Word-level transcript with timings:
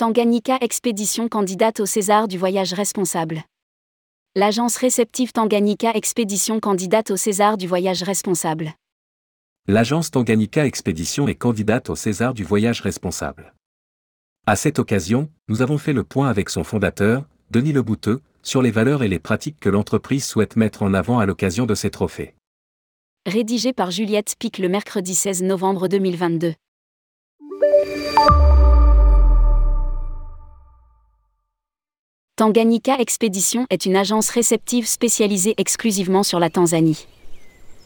Tanganyika 0.00 0.56
Expédition 0.62 1.28
candidate 1.28 1.78
au 1.80 1.84
César 1.84 2.26
du 2.26 2.38
voyage 2.38 2.72
responsable. 2.72 3.42
L'agence 4.34 4.78
réceptive 4.78 5.32
Tanganyika 5.32 5.90
Expédition 5.92 6.58
candidate 6.58 7.10
au 7.10 7.18
César 7.18 7.58
du 7.58 7.66
voyage 7.66 8.02
responsable. 8.02 8.72
L'agence 9.68 10.10
Tanganyika 10.10 10.64
Expédition 10.64 11.28
est 11.28 11.34
candidate 11.34 11.90
au 11.90 11.96
César 11.96 12.32
du 12.32 12.44
voyage 12.44 12.80
responsable. 12.80 13.52
À 14.46 14.56
cette 14.56 14.78
occasion, 14.78 15.28
nous 15.48 15.60
avons 15.60 15.76
fait 15.76 15.92
le 15.92 16.02
point 16.02 16.30
avec 16.30 16.48
son 16.48 16.64
fondateur, 16.64 17.26
Denis 17.50 17.74
Lebouteux, 17.74 18.22
sur 18.42 18.62
les 18.62 18.70
valeurs 18.70 19.02
et 19.02 19.08
les 19.08 19.18
pratiques 19.18 19.60
que 19.60 19.68
l'entreprise 19.68 20.24
souhaite 20.24 20.56
mettre 20.56 20.82
en 20.82 20.94
avant 20.94 21.18
à 21.18 21.26
l'occasion 21.26 21.66
de 21.66 21.74
ces 21.74 21.90
trophées. 21.90 22.34
Rédigé 23.26 23.74
par 23.74 23.90
Juliette 23.90 24.34
Pic 24.38 24.56
le 24.56 24.70
mercredi 24.70 25.14
16 25.14 25.42
novembre 25.42 25.88
2022. 25.88 26.54
Tanganyika 32.40 32.98
Expédition 32.98 33.66
est 33.68 33.84
une 33.84 33.96
agence 33.96 34.30
réceptive 34.30 34.86
spécialisée 34.86 35.52
exclusivement 35.58 36.22
sur 36.22 36.40
la 36.40 36.48
Tanzanie. 36.48 37.06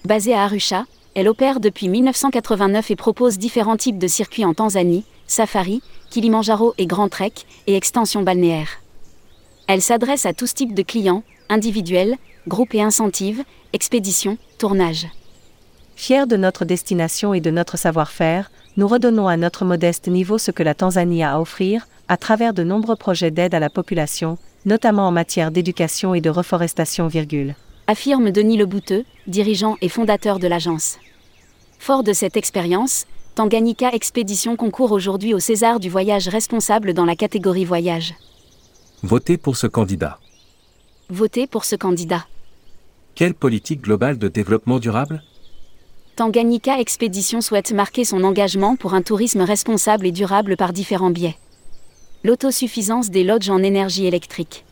Basée 0.05 0.33
à 0.33 0.45
Arusha, 0.45 0.85
elle 1.17 1.27
opère 1.27 1.59
depuis 1.59 1.89
1989 1.89 2.93
et 2.93 2.95
propose 2.95 3.37
différents 3.37 3.77
types 3.77 3.99
de 3.99 4.07
circuits 4.07 4.45
en 4.45 4.55
Tanzanie, 4.55 5.05
safari, 5.27 5.83
Kilimanjaro 6.11 6.73
et 6.79 6.87
Grand 6.87 7.09
Trek, 7.09 7.33
et 7.67 7.75
extension 7.75 8.23
balnéaire. 8.23 8.69
Elle 9.67 9.83
s'adresse 9.83 10.25
à 10.25 10.33
tous 10.33 10.55
types 10.55 10.75
de 10.75 10.83
clients, 10.83 11.25
individuels, 11.49 12.15
groupes 12.47 12.77
et 12.77 12.83
incentives, 12.83 13.43
expéditions, 13.73 14.39
tournages. 14.59 15.09
Fiers 15.97 16.27
de 16.27 16.37
notre 16.37 16.65
destination 16.65 17.35
et 17.35 17.41
de 17.41 17.51
notre 17.51 17.77
savoir-faire, 17.77 18.53
nous 18.77 18.87
redonnons 18.87 19.27
à 19.27 19.37
notre 19.37 19.65
modeste 19.65 20.07
niveau 20.07 20.39
ce 20.39 20.53
que 20.53 20.63
la 20.63 20.75
Tanzanie 20.75 21.25
a 21.25 21.33
à 21.33 21.41
offrir, 21.41 21.89
à 22.09 22.17
travers 22.17 22.55
de 22.55 22.65
nombreux 22.65 22.97
projets 22.97 23.31
d'aide 23.31 23.55
à 23.55 23.61
la 23.61 23.71
population, 23.71 24.39
notamment 24.65 25.09
en 25.09 25.13
matière 25.13 25.51
d'éducation 25.51 26.15
et 26.15 26.21
de 26.21 26.31
reforestation. 26.31 27.07
Virgule. 27.09 27.55
Affirme 27.87 28.31
Denis 28.31 28.57
Lebouteux, 28.57 29.05
dirigeant 29.27 29.77
et 29.81 29.89
fondateur 29.89 30.39
de 30.39 30.47
l'agence. 30.47 30.99
Fort 31.79 32.03
de 32.03 32.13
cette 32.13 32.37
expérience, 32.37 33.05
Tanganyika 33.35 33.91
Expédition 33.93 34.57
concourt 34.57 34.93
aujourd'hui 34.93 35.35
au 35.35 35.39
César 35.39 35.81
du 35.81 35.91
voyage 35.91 36.29
responsable 36.29 36.95
dans 36.95 37.05
la 37.05 37.17
catégorie 37.17 37.65
voyage. 37.65 38.15
Votez 39.03 39.37
pour 39.37 39.57
ce 39.57 39.67
candidat. 39.67 40.19
Votez 41.11 41.47
pour 41.47 41.65
ce 41.65 41.77
candidat. 41.77 42.27
Quelle 43.15 43.35
politique 43.35 43.83
globale 43.83 44.19
de 44.19 44.29
développement 44.29 44.79
durable? 44.79 45.23
Tanganyika 46.17 46.79
Expédition 46.79 47.41
souhaite 47.41 47.73
marquer 47.73 48.05
son 48.05 48.25
engagement 48.25 48.77
pour 48.77 48.95
un 48.95 49.03
tourisme 49.03 49.43
responsable 49.43 50.07
et 50.07 50.13
durable 50.13 50.57
par 50.57 50.73
différents 50.73 51.11
biais. 51.11 51.37
L'autosuffisance 52.27 53.11
des 53.11 53.23
lodges 53.23 53.51
en 53.51 53.63
énergie 53.63 54.07
électrique. 54.07 54.65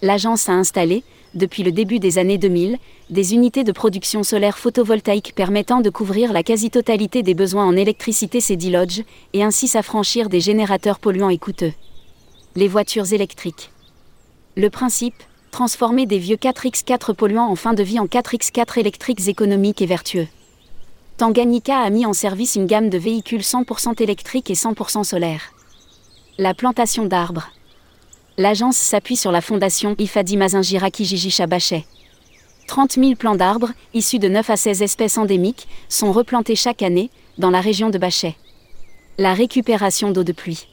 L'agence 0.00 0.48
a 0.48 0.52
installé, 0.52 1.02
depuis 1.34 1.64
le 1.64 1.72
début 1.72 1.98
des 1.98 2.18
années 2.18 2.38
2000, 2.38 2.78
des 3.10 3.34
unités 3.34 3.64
de 3.64 3.72
production 3.72 4.22
solaire 4.22 4.56
photovoltaïque 4.56 5.34
permettant 5.34 5.80
de 5.80 5.90
couvrir 5.90 6.32
la 6.32 6.44
quasi-totalité 6.44 7.24
des 7.24 7.34
besoins 7.34 7.66
en 7.66 7.74
électricité 7.74 8.40
ces 8.40 8.54
dix 8.54 8.70
lodges, 8.70 9.02
et 9.32 9.42
ainsi 9.42 9.66
s'affranchir 9.66 10.28
des 10.28 10.38
générateurs 10.38 11.00
polluants 11.00 11.30
et 11.30 11.38
coûteux. 11.38 11.72
Les 12.54 12.68
voitures 12.68 13.12
électriques. 13.12 13.72
Le 14.56 14.70
principe, 14.70 15.20
transformer 15.50 16.06
des 16.06 16.18
vieux 16.20 16.36
4x4 16.36 17.12
polluants 17.12 17.50
en 17.50 17.56
fin 17.56 17.74
de 17.74 17.82
vie 17.82 17.98
en 17.98 18.06
4x4 18.06 18.78
électriques 18.78 19.26
économiques 19.26 19.82
et 19.82 19.86
vertueux. 19.86 20.28
Tanganyika 21.16 21.80
a 21.80 21.90
mis 21.90 22.06
en 22.06 22.12
service 22.12 22.54
une 22.54 22.66
gamme 22.66 22.88
de 22.88 22.98
véhicules 22.98 23.40
100% 23.40 24.00
électriques 24.00 24.48
et 24.48 24.54
100% 24.54 25.02
solaires. 25.02 25.52
La 26.40 26.54
plantation 26.54 27.04
d'arbres. 27.04 27.50
L'agence 28.36 28.76
s'appuie 28.76 29.16
sur 29.16 29.32
la 29.32 29.40
fondation 29.40 29.96
Ifadi 29.98 30.36
Mazingira 30.36 30.88
Kijiji 30.88 31.32
Chabachet. 31.32 31.84
30 32.68 32.92
000 32.92 33.14
plants 33.16 33.34
d'arbres, 33.34 33.72
issus 33.92 34.20
de 34.20 34.28
9 34.28 34.48
à 34.48 34.56
16 34.56 34.82
espèces 34.82 35.18
endémiques, 35.18 35.66
sont 35.88 36.12
replantés 36.12 36.54
chaque 36.54 36.82
année, 36.82 37.10
dans 37.38 37.50
la 37.50 37.60
région 37.60 37.90
de 37.90 37.98
Bachet. 37.98 38.36
La 39.18 39.34
récupération 39.34 40.12
d'eau 40.12 40.22
de 40.22 40.30
pluie. 40.30 40.68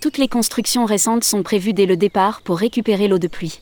Toutes 0.00 0.18
les 0.18 0.26
constructions 0.26 0.84
récentes 0.84 1.22
sont 1.22 1.44
prévues 1.44 1.74
dès 1.74 1.86
le 1.86 1.96
départ 1.96 2.42
pour 2.42 2.58
récupérer 2.58 3.06
l'eau 3.06 3.20
de 3.20 3.28
pluie. 3.28 3.60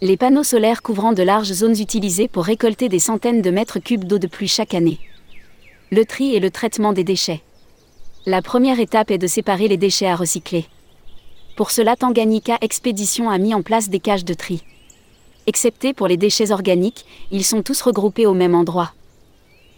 Les 0.00 0.16
panneaux 0.16 0.44
solaires 0.44 0.80
couvrant 0.80 1.12
de 1.12 1.22
larges 1.22 1.52
zones 1.52 1.78
utilisées 1.78 2.28
pour 2.28 2.46
récolter 2.46 2.88
des 2.88 3.00
centaines 3.00 3.42
de 3.42 3.50
mètres 3.50 3.80
cubes 3.80 4.04
d'eau 4.04 4.18
de 4.18 4.28
pluie 4.28 4.48
chaque 4.48 4.72
année. 4.72 4.98
Le 5.90 6.06
tri 6.06 6.34
et 6.34 6.40
le 6.40 6.50
traitement 6.50 6.94
des 6.94 7.04
déchets. 7.04 7.42
La 8.24 8.40
première 8.40 8.78
étape 8.78 9.10
est 9.10 9.18
de 9.18 9.26
séparer 9.26 9.66
les 9.66 9.76
déchets 9.76 10.06
à 10.06 10.14
recycler. 10.14 10.66
Pour 11.56 11.72
cela, 11.72 11.96
Tanganyika 11.96 12.56
Expédition 12.60 13.28
a 13.28 13.38
mis 13.38 13.52
en 13.52 13.62
place 13.62 13.88
des 13.88 13.98
cages 13.98 14.24
de 14.24 14.32
tri. 14.32 14.62
Excepté 15.48 15.92
pour 15.92 16.06
les 16.06 16.16
déchets 16.16 16.52
organiques, 16.52 17.04
ils 17.32 17.44
sont 17.44 17.62
tous 17.62 17.82
regroupés 17.82 18.26
au 18.26 18.34
même 18.34 18.54
endroit. 18.54 18.92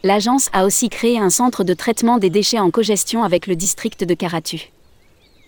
L'agence 0.02 0.50
a 0.52 0.66
aussi 0.66 0.90
créé 0.90 1.18
un 1.18 1.30
centre 1.30 1.64
de 1.64 1.72
traitement 1.72 2.18
des 2.18 2.28
déchets 2.28 2.58
en 2.58 2.70
cogestion 2.70 3.24
avec 3.24 3.46
le 3.46 3.56
district 3.56 4.04
de 4.04 4.12
Karatu. 4.12 4.70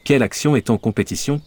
Quelle 0.04 0.22
action 0.22 0.56
est 0.56 0.70
en 0.70 0.78
compétition? 0.78 1.42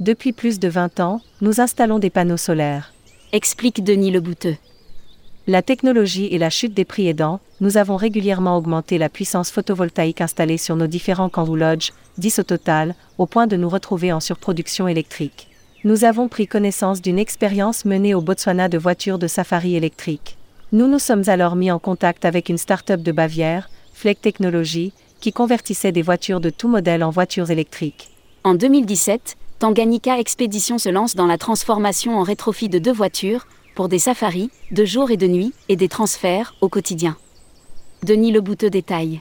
Depuis 0.00 0.32
plus 0.32 0.58
de 0.58 0.66
20 0.66 0.98
ans, 0.98 1.20
nous 1.40 1.60
installons 1.60 2.00
des 2.00 2.10
panneaux 2.10 2.36
solaires. 2.36 2.92
Explique 3.30 3.84
Denis 3.84 4.10
Lebouteux. 4.10 4.56
La 5.50 5.62
technologie 5.62 6.26
et 6.26 6.36
la 6.36 6.50
chute 6.50 6.74
des 6.74 6.84
prix 6.84 7.08
aidant, 7.08 7.40
nous 7.62 7.78
avons 7.78 7.96
régulièrement 7.96 8.58
augmenté 8.58 8.98
la 8.98 9.08
puissance 9.08 9.50
photovoltaïque 9.50 10.20
installée 10.20 10.58
sur 10.58 10.76
nos 10.76 10.86
différents 10.86 11.30
camps 11.30 11.54
lodges, 11.54 11.94
10 12.18 12.40
au 12.40 12.42
total, 12.42 12.94
au 13.16 13.24
point 13.24 13.46
de 13.46 13.56
nous 13.56 13.70
retrouver 13.70 14.12
en 14.12 14.20
surproduction 14.20 14.88
électrique. 14.88 15.48
Nous 15.84 16.04
avons 16.04 16.28
pris 16.28 16.46
connaissance 16.46 17.00
d'une 17.00 17.18
expérience 17.18 17.86
menée 17.86 18.14
au 18.14 18.20
Botswana 18.20 18.68
de 18.68 18.76
voitures 18.76 19.18
de 19.18 19.26
safari 19.26 19.74
électriques. 19.74 20.36
Nous 20.72 20.86
nous 20.86 20.98
sommes 20.98 21.26
alors 21.28 21.56
mis 21.56 21.70
en 21.70 21.78
contact 21.78 22.26
avec 22.26 22.50
une 22.50 22.58
start-up 22.58 23.00
de 23.00 23.10
Bavière, 23.10 23.70
Fleck 23.94 24.20
Technology, 24.20 24.92
qui 25.22 25.32
convertissait 25.32 25.92
des 25.92 26.02
voitures 26.02 26.40
de 26.40 26.50
tout 26.50 26.68
modèle 26.68 27.02
en 27.02 27.08
voitures 27.08 27.50
électriques. 27.50 28.10
En 28.44 28.52
2017, 28.52 29.38
Tanganyika 29.60 30.18
Expédition 30.18 30.76
se 30.76 30.90
lance 30.90 31.16
dans 31.16 31.26
la 31.26 31.38
transformation 31.38 32.18
en 32.18 32.22
rétrofit 32.22 32.68
de 32.68 32.78
deux 32.78 32.92
voitures, 32.92 33.46
pour 33.78 33.88
des 33.88 34.00
safaris, 34.00 34.50
de 34.72 34.84
jour 34.84 35.12
et 35.12 35.16
de 35.16 35.28
nuit, 35.28 35.54
et 35.68 35.76
des 35.76 35.88
transferts, 35.88 36.56
au 36.60 36.68
quotidien. 36.68 37.16
Denis 38.02 38.32
Lebouteux 38.32 38.70
détaille. 38.70 39.20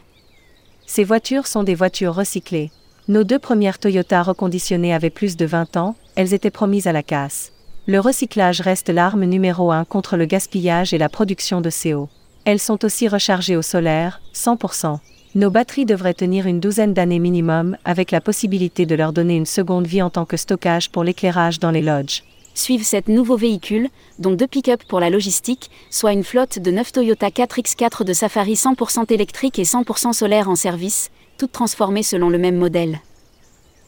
Ces 0.88 1.04
voitures 1.04 1.46
sont 1.46 1.62
des 1.62 1.76
voitures 1.76 2.16
recyclées. 2.16 2.72
Nos 3.08 3.24
deux 3.24 3.38
premières 3.38 3.78
Toyota 3.78 4.24
reconditionnées 4.24 4.96
avaient 4.96 5.12
plus 5.12 5.38
de 5.38 5.46
20 5.46 5.78
ans, 5.78 5.96
elles 6.16 6.34
étaient 6.34 6.50
promises 6.50 6.88
à 6.88 6.92
la 6.92 7.04
casse. 7.04 7.52
Le 7.86 8.00
recyclage 8.00 8.62
reste 8.62 8.90
l'arme 8.90 9.26
numéro 9.26 9.72
un 9.72 9.86
contre 9.86 10.18
le 10.18 10.26
gaspillage 10.26 10.92
et 10.92 10.98
la 10.98 11.08
production 11.08 11.62
de 11.62 11.70
CO. 11.70 12.10
Elles 12.44 12.58
sont 12.58 12.84
aussi 12.84 13.08
rechargées 13.08 13.58
au 13.58 13.62
solaire, 13.62 14.22
100%. 14.34 14.98
Nos 15.36 15.52
batteries 15.52 15.86
devraient 15.86 16.16
tenir 16.16 16.48
une 16.48 16.60
douzaine 16.60 16.96
d'années 16.96 17.20
minimum, 17.20 17.78
avec 17.86 18.10
la 18.10 18.22
possibilité 18.22 18.88
de 18.88 18.96
leur 18.96 19.14
donner 19.14 19.36
une 19.36 19.46
seconde 19.46 19.86
vie 19.86 20.02
en 20.02 20.10
tant 20.10 20.26
que 20.26 20.36
stockage 20.36 20.90
pour 20.90 21.04
l'éclairage 21.04 21.60
dans 21.60 21.70
les 21.70 21.84
lodges. 21.84 22.24
Suivent 22.58 22.84
sept 22.84 23.08
nouveaux 23.08 23.38
véhicules, 23.38 23.90
dont 24.20 24.34
deux 24.34 24.48
pick-up 24.48 24.84
pour 24.88 25.00
la 25.00 25.10
logistique, 25.10 25.70
soit 25.90 26.14
une 26.14 26.24
flotte 26.24 26.60
de 26.60 26.72
9 26.72 26.92
Toyota 26.92 27.30
4X4 27.30 28.04
de 28.04 28.14
Safari 28.14 28.56
100% 28.56 29.14
électrique 29.14 29.60
et 29.60 29.64
100% 29.64 30.14
solaire 30.14 30.50
en 30.50 30.56
service, 30.56 31.12
toutes 31.38 31.52
transformées 31.52 32.04
selon 32.04 32.30
le 32.30 32.38
même 32.38 32.58
modèle. 32.58 33.00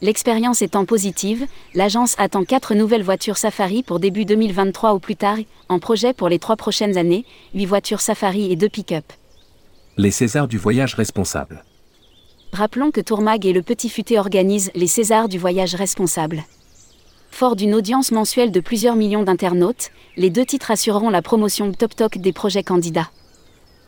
L'expérience 0.02 0.62
étant 0.62 0.85
positive, 0.85 1.46
l'agence 1.74 2.16
attend 2.19 2.44
quatre 2.44 2.75
nouvelles 2.75 3.03
voitures 3.03 3.38
Safari 3.38 3.84
pour 3.84 4.00
début 4.00 4.24
2023 4.25 4.94
ou 4.94 5.00
plus 5.00 5.16
tard, 5.16 5.38
en 5.68 5.79
projet 5.79 6.13
pour 6.13 6.29
les 6.29 6.40
trois 6.40 6.56
prochaines 6.56 6.97
années, 6.97 7.25
8 7.56 7.66
voitures 7.66 8.02
Safari 8.02 8.52
et 8.52 8.56
deux 8.56 8.69
pick-up 8.69 9.11
les 9.99 10.11
Césars 10.11 10.47
du 10.47 10.58
voyage 10.58 10.96
responsable. 10.96 11.66
Rappelons 12.53 12.90
que 12.90 13.02
Tourmag 13.02 13.46
et 13.46 13.52
le 13.52 13.61
Petit 13.61 13.90
Futé 13.90 14.17
organisent 14.17 14.72
les 14.73 14.88
Césars 14.88 15.28
du 15.28 15.38
voyage 15.38 15.76
responsable. 15.76 16.46
Fort 17.31 17.55
d'une 17.55 17.76
audience 17.76 18.11
mensuelle 18.11 18.52
de 18.52 18.59
plusieurs 18.59 18.96
millions 18.96 19.23
d'internautes, 19.23 19.91
les 20.17 20.29
deux 20.29 20.46
titres 20.46 20.72
assureront 20.72 21.09
la 21.09 21.22
promotion 21.22 21.72
top 21.72 21.96
top 21.96 22.17
des 22.17 22.34
projets 22.34 22.64
candidats. 22.64 23.09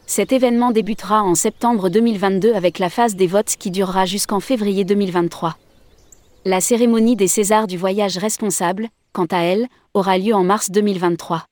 Cet 0.06 0.32
événement 0.32 0.72
débutera 0.72 1.24
en 1.24 1.36
septembre 1.36 1.90
2022 1.90 2.54
avec 2.54 2.80
la 2.80 2.90
phase 2.90 3.16
des 3.16 3.28
votes 3.28 3.56
qui 3.58 3.72
durera 3.72 4.06
jusqu'en 4.06 4.40
février 4.40 4.84
2023. 4.84 5.58
La 6.46 6.62
cérémonie 6.62 7.16
des 7.16 7.28
Césars 7.28 7.68
du 7.68 7.78
voyage 7.78 8.18
responsable, 8.18 8.90
quant 9.14 9.28
à 9.32 9.40
elle, 9.40 9.68
aura 9.94 10.18
lieu 10.18 10.34
en 10.34 10.44
mars 10.44 10.72
2023. 10.72 11.46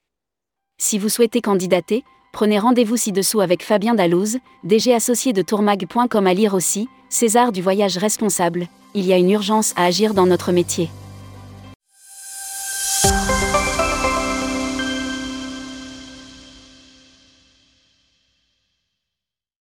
Si 0.78 0.98
vous 0.98 1.10
souhaitez 1.10 1.42
candidater, 1.42 2.04
Prenez 2.32 2.60
rendez-vous 2.60 2.98
ci-dessous 2.98 3.42
avec 3.42 3.64
Fabien 3.64 3.96
Dallouz, 3.96 4.38
DG 4.64 4.94
associé 4.94 5.34
de 5.34 5.42
tourmag.com 5.42 6.28
à 6.28 6.34
lire 6.34 6.54
aussi, 6.54 6.88
César 7.10 7.52
du 7.52 7.62
voyage 7.62 7.98
responsable, 7.98 8.68
il 8.94 9.06
y 9.06 9.14
a 9.14 9.18
une 9.18 9.32
urgence 9.32 9.74
à 9.76 9.86
agir 9.86 10.14
dans 10.14 10.28
notre 10.28 10.52
métier. 10.52 10.90